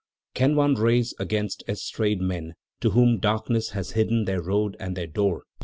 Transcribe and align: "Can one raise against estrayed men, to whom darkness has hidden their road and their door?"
"Can 0.33 0.55
one 0.55 0.73
raise 0.73 1.13
against 1.19 1.63
estrayed 1.69 2.21
men, 2.21 2.55
to 2.79 2.89
whom 2.89 3.19
darkness 3.19 3.69
has 3.77 3.91
hidden 3.91 4.25
their 4.25 4.41
road 4.41 4.75
and 4.79 4.97
their 4.97 5.05
door?" 5.05 5.43